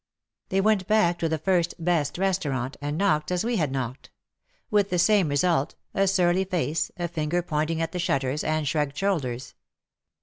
They 0.49 0.61
went 0.61 0.87
back 0.87 1.19
to 1.19 1.29
the 1.29 1.37
first'' 1.37 1.75
best 1.95 2.17
restaurant," 2.17 2.75
and 2.81 2.97
knocked 2.97 3.29
as 3.31 3.45
we 3.45 3.57
had 3.57 3.71
knocked. 3.71 4.09
With 4.71 4.89
the 4.89 4.97
same 4.97 5.29
result, 5.29 5.75
a 5.93 6.07
surly 6.07 6.43
face, 6.45 6.89
a 6.97 7.07
finger 7.07 7.43
pointing 7.43 7.83
at 7.83 7.91
the 7.91 7.99
shutters, 7.99 8.43
and 8.43 8.67
shrugged 8.67 8.97
shoulders. 8.97 9.53